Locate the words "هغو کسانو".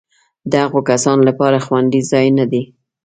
0.63-1.23